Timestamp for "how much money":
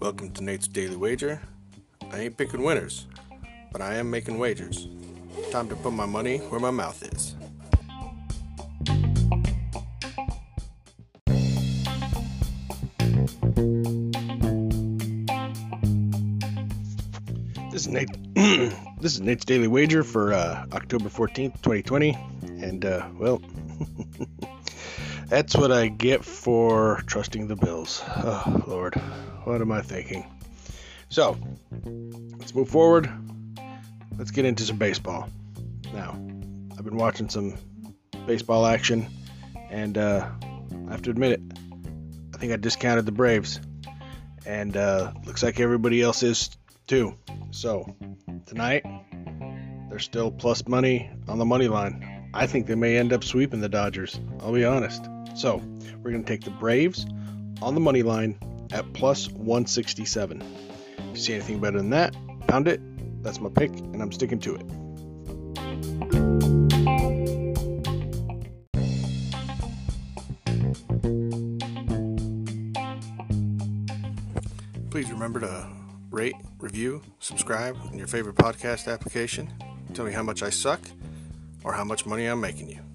81.72-82.26